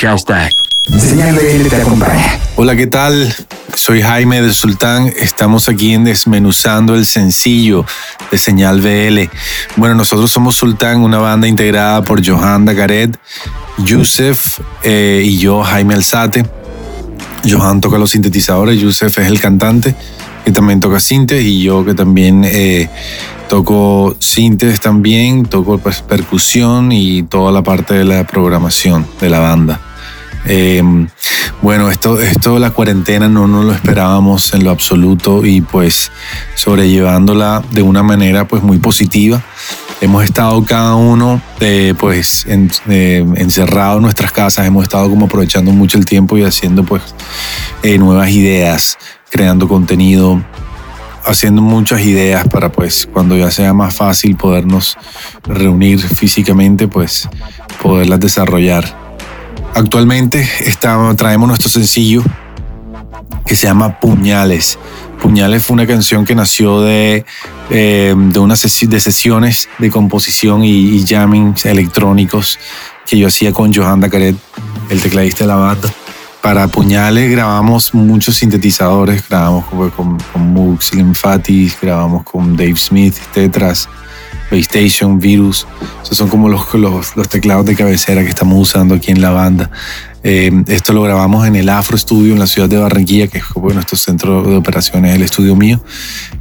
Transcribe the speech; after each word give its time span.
Hashtag. 0.00 0.52
Señal 0.96 1.34
BL 1.34 1.68
te 1.68 1.76
acompaña. 1.76 2.38
Hola, 2.54 2.76
¿qué 2.76 2.86
tal? 2.86 3.34
Soy 3.74 4.00
Jaime 4.00 4.40
del 4.40 4.54
Sultán. 4.54 5.12
Estamos 5.18 5.68
aquí 5.68 5.92
en 5.92 6.04
Desmenuzando 6.04 6.94
el 6.94 7.04
Sencillo 7.04 7.84
de 8.30 8.38
Señal 8.38 8.80
BL. 8.80 9.28
Bueno, 9.74 9.96
nosotros 9.96 10.30
somos 10.30 10.54
Sultán, 10.54 11.00
una 11.00 11.18
banda 11.18 11.48
integrada 11.48 12.02
por 12.02 12.24
Johan 12.24 12.64
Dagaret, 12.64 13.18
Yusef 13.78 14.60
eh, 14.84 15.22
y 15.24 15.38
yo, 15.38 15.64
Jaime 15.64 15.94
Alzate. 15.94 16.46
Johan 17.44 17.80
toca 17.80 17.98
los 17.98 18.10
sintetizadores, 18.10 18.80
Yusef 18.80 19.18
es 19.18 19.26
el 19.26 19.40
cantante 19.40 19.96
que 20.44 20.52
también 20.52 20.78
toca 20.78 21.00
sintes 21.00 21.44
y 21.44 21.62
yo 21.62 21.84
que 21.84 21.94
también 21.94 22.42
eh, 22.44 22.88
toco 23.48 24.16
sintes 24.20 24.80
también, 24.80 25.44
toco 25.44 25.78
pues, 25.78 26.02
percusión 26.02 26.92
y 26.92 27.24
toda 27.24 27.50
la 27.50 27.62
parte 27.62 27.94
de 27.94 28.04
la 28.04 28.24
programación 28.24 29.04
de 29.20 29.28
la 29.28 29.40
banda. 29.40 29.80
Eh, 30.48 30.82
bueno, 31.60 31.90
esto, 31.90 32.18
esto 32.20 32.58
la 32.58 32.70
cuarentena 32.70 33.28
no 33.28 33.46
nos 33.46 33.66
lo 33.66 33.72
esperábamos 33.72 34.54
en 34.54 34.64
lo 34.64 34.70
absoluto 34.70 35.44
y 35.44 35.60
pues 35.60 36.10
sobrellevándola 36.54 37.62
de 37.70 37.82
una 37.82 38.02
manera 38.02 38.48
pues 38.48 38.62
muy 38.62 38.78
positiva. 38.78 39.42
Hemos 40.00 40.24
estado 40.24 40.64
cada 40.64 40.94
uno 40.94 41.42
eh, 41.60 41.92
pues 41.98 42.46
en, 42.46 42.70
eh, 42.88 43.26
encerrado 43.36 43.96
en 43.96 44.02
nuestras 44.02 44.32
casas, 44.32 44.66
hemos 44.66 44.84
estado 44.84 45.10
como 45.10 45.26
aprovechando 45.26 45.70
mucho 45.72 45.98
el 45.98 46.06
tiempo 46.06 46.38
y 46.38 46.44
haciendo 46.44 46.82
pues 46.82 47.02
nuevas 47.82 48.30
ideas, 48.30 48.96
creando 49.28 49.68
contenido, 49.68 50.42
haciendo 51.26 51.60
muchas 51.60 52.00
ideas 52.00 52.48
para 52.48 52.72
pues 52.72 53.06
cuando 53.12 53.36
ya 53.36 53.50
sea 53.50 53.74
más 53.74 53.94
fácil 53.94 54.36
podernos 54.36 54.96
reunir 55.44 56.00
físicamente 56.00 56.88
pues 56.88 57.28
poderlas 57.82 58.20
desarrollar. 58.20 59.07
Actualmente 59.78 60.44
traemos 61.16 61.46
nuestro 61.46 61.68
sencillo 61.68 62.24
que 63.46 63.54
se 63.54 63.68
llama 63.68 64.00
Puñales. 64.00 64.76
Puñales 65.22 65.64
fue 65.64 65.74
una 65.74 65.86
canción 65.86 66.24
que 66.24 66.34
nació 66.34 66.80
de, 66.80 67.24
eh, 67.70 68.12
de 68.16 68.38
unas 68.40 68.60
de 68.60 68.98
sesiones 68.98 69.68
de 69.78 69.88
composición 69.88 70.64
y, 70.64 70.70
y, 70.70 71.04
electrónicos 71.64 72.58
que 73.06 73.18
yo 73.18 73.28
hacía 73.28 73.52
con 73.52 73.72
Johan 73.72 74.00
Dacaret, 74.00 74.34
el 74.90 75.00
tecladista 75.00 75.44
de 75.44 75.48
la 75.48 75.56
banda. 75.56 75.88
Para 76.42 76.66
Puñales 76.66 77.30
grabamos 77.30 77.94
muchos 77.94 78.34
sintetizadores, 78.34 79.28
grabamos 79.28 79.64
con, 79.66 79.90
con, 79.90 80.18
con 80.32 80.78
grabamos 81.80 82.24
con 82.24 82.56
Dave 82.56 82.76
Smith, 82.76 83.14
Tetras, 83.32 83.88
PlayStation, 84.48 85.18
Virus. 85.18 85.66
Esos 86.02 86.16
son 86.16 86.28
como 86.28 86.48
los, 86.48 86.74
los, 86.74 87.28
teclados 87.28 87.66
de 87.66 87.74
cabecera 87.74 88.22
que 88.22 88.28
estamos 88.28 88.58
usando 88.60 88.94
aquí 88.94 89.10
en 89.10 89.20
la 89.20 89.30
banda. 89.30 89.70
Eh, 90.22 90.50
esto 90.66 90.92
lo 90.92 91.02
grabamos 91.02 91.46
en 91.46 91.56
el 91.56 91.68
Afro 91.68 91.96
Studio 91.96 92.32
en 92.32 92.38
la 92.38 92.46
ciudad 92.46 92.68
de 92.68 92.76
Barranquilla, 92.76 93.28
que 93.28 93.38
es 93.38 93.44
bueno, 93.54 93.74
nuestro 93.74 93.96
centro 93.96 94.42
de 94.42 94.56
operaciones, 94.56 95.14
el 95.14 95.22
estudio 95.22 95.54
mío. 95.54 95.82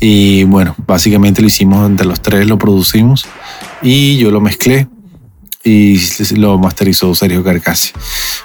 Y 0.00 0.44
bueno, 0.44 0.74
básicamente 0.86 1.40
lo 1.40 1.48
hicimos 1.48 1.88
entre 1.88 2.06
los 2.06 2.20
tres, 2.20 2.46
lo 2.46 2.58
producimos 2.58 3.26
y 3.82 4.18
yo 4.18 4.30
lo 4.30 4.40
mezclé 4.40 4.88
y 5.64 6.00
lo 6.36 6.58
masterizó 6.58 7.14
Sergio 7.14 7.44
Carcassi. 7.44 7.92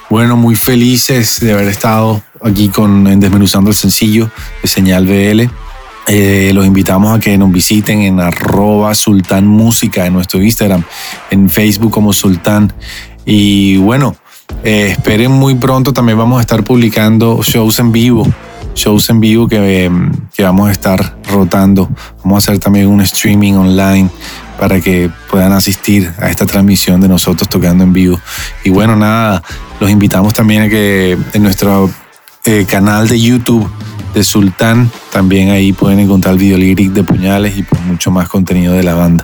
Bueno, 0.09 0.37
muy 0.37 0.55
felices 0.55 1.39
de 1.39 1.51
haber 1.51 1.67
estado 1.67 2.21
aquí 2.41 2.69
con 2.69 3.07
en 3.07 3.19
Desmenuzando 3.19 3.69
el 3.69 3.75
Sencillo 3.75 4.29
de 4.61 4.67
Señal 4.67 5.05
BL. 5.05 5.49
Eh, 6.09 6.51
los 6.53 6.65
invitamos 6.65 7.17
a 7.17 7.19
que 7.19 7.37
nos 7.37 7.51
visiten 7.51 8.01
en 8.01 8.21
arroba 8.21 8.95
sultán 8.95 9.59
en 9.95 10.13
nuestro 10.13 10.41
Instagram, 10.41 10.83
en 11.31 11.49
Facebook 11.49 11.91
como 11.91 12.13
sultán. 12.13 12.71
Y 13.25 13.77
bueno, 13.77 14.15
eh, 14.63 14.91
esperen 14.91 15.31
muy 15.31 15.55
pronto, 15.55 15.91
también 15.91 16.17
vamos 16.17 16.37
a 16.37 16.41
estar 16.41 16.63
publicando 16.63 17.41
shows 17.43 17.79
en 17.79 17.91
vivo, 17.91 18.25
shows 18.73 19.09
en 19.09 19.19
vivo 19.19 19.49
que, 19.49 19.91
que 20.33 20.43
vamos 20.43 20.69
a 20.69 20.71
estar 20.71 21.17
rotando. 21.29 21.89
Vamos 22.23 22.35
a 22.35 22.51
hacer 22.51 22.59
también 22.59 22.87
un 22.87 23.01
streaming 23.01 23.53
online 23.53 24.09
para 24.57 24.79
que 24.79 25.11
puedan 25.29 25.51
asistir 25.51 26.11
a 26.19 26.29
esta 26.29 26.45
transmisión 26.45 27.01
de 27.01 27.09
nosotros 27.09 27.49
tocando 27.49 27.83
en 27.83 27.91
vivo. 27.91 28.19
Y 28.63 28.69
bueno, 28.69 28.95
nada, 28.95 29.43
los 29.81 29.89
invitamos 29.89 30.33
también 30.33 30.63
a 30.63 30.69
que 30.69 31.17
en 31.33 31.43
nuestro 31.43 31.89
eh, 32.45 32.65
canal 32.65 33.09
de 33.09 33.19
YouTube 33.19 33.69
de 34.17 34.23
Sultán. 34.23 34.91
También 35.11 35.51
ahí 35.51 35.73
pueden 35.73 35.99
encontrar 35.99 36.33
el 36.33 36.39
video 36.39 36.57
lyric 36.57 36.91
de 36.91 37.03
Puñales 37.03 37.55
y 37.55 37.61
pues 37.61 37.81
mucho 37.83 38.09
más 38.09 38.27
contenido 38.27 38.73
de 38.73 38.81
la 38.81 38.95
banda. 38.95 39.23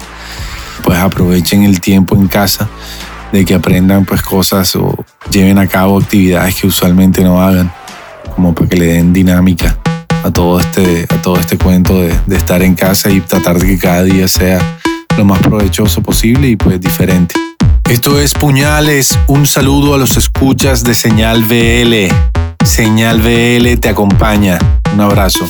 Pues 0.84 1.00
aprovechen 1.00 1.64
el 1.64 1.82
tiempo 1.82 2.16
en 2.16 2.28
casa 2.28 2.70
de 3.32 3.44
que 3.44 3.56
aprendan 3.56 4.06
pues 4.06 4.22
cosas 4.22 4.76
o 4.76 4.94
lleven 5.32 5.58
a 5.58 5.66
cabo 5.66 5.98
actividades 5.98 6.56
que 6.56 6.68
usualmente 6.68 7.24
no 7.24 7.42
hagan, 7.42 7.74
como 8.36 8.54
para 8.54 8.70
que 8.70 8.78
le 8.78 8.86
den 8.86 9.14
dinámica 9.14 9.78
a 10.24 10.30
todo 10.30 10.60
este, 10.60 11.08
a 11.10 11.22
todo 11.22 11.40
este 11.40 11.58
cuento 11.58 12.00
de, 12.00 12.14
de 12.28 12.38
estar 12.38 12.62
en 12.62 12.76
casa 12.76 13.10
y 13.10 13.20
tratar 13.20 13.58
de 13.58 13.66
que 13.66 13.80
cada 13.80 14.04
día 14.04 14.28
sea 14.28 14.60
lo 15.18 15.26
más 15.26 15.40
provechoso 15.40 16.02
posible 16.04 16.50
y 16.50 16.56
pues 16.56 16.80
diferente. 16.80 17.34
Esto 17.90 18.20
es 18.20 18.34
Puñales, 18.34 19.18
un 19.26 19.48
saludo 19.48 19.96
a 19.96 19.98
los 19.98 20.18
escuchas 20.18 20.84
de 20.84 20.94
Señal 20.94 21.44
VL. 21.46 22.10
Señal 22.64 23.22
VL 23.22 23.76
te 23.78 23.90
acompaña. 23.90 24.60
Un 24.94 25.02
abrazo. 25.02 25.46